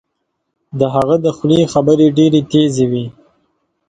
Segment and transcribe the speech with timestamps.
[0.79, 3.05] د هغه د خولې خبرې ډیرې تېزې وې